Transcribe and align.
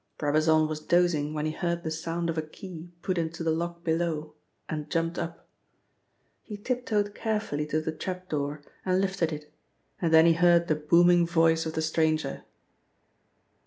Brabazon 0.17 0.67
was 0.67 0.79
dozing 0.79 1.35
when 1.35 1.45
he 1.45 1.51
heard 1.51 1.83
the 1.83 1.91
sound 1.91 2.31
of 2.31 2.35
a 2.35 2.41
key 2.41 2.89
put 3.03 3.19
into 3.19 3.43
the 3.43 3.51
lock 3.51 3.83
below 3.83 4.33
and 4.67 4.89
jumped 4.89 5.19
up. 5.19 5.47
He 6.41 6.57
tiptoed 6.57 7.13
carefully 7.13 7.67
to 7.67 7.79
the 7.79 7.91
trap 7.91 8.27
door 8.27 8.63
and 8.83 8.99
lifted 8.99 9.31
it 9.31 9.53
and 10.01 10.11
then 10.11 10.25
he 10.25 10.33
heard 10.33 10.67
the 10.67 10.75
booming 10.75 11.27
voice 11.27 11.67
of 11.67 11.73
the 11.73 11.83
stranger. 11.83 12.45